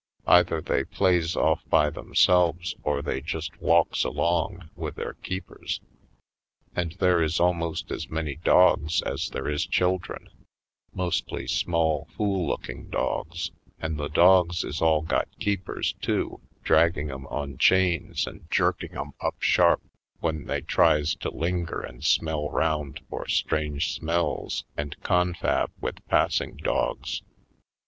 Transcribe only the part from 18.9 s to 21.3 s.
'em up sharp when they tries to